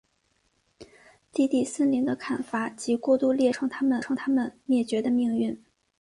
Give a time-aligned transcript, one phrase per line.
[1.31, 5.63] 低地森林的砍伐及过度猎杀造成它们灭绝的命运。